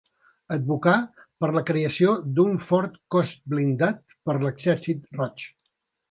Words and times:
Advocà 0.53 0.93
per 1.43 1.49
la 1.57 1.61
creació 1.67 2.13
d'un 2.39 2.57
fort 2.69 2.95
cos 3.15 3.33
blindat 3.53 4.01
per 4.31 4.35
l'Exèrcit 4.45 5.05
Roig. 5.19 5.45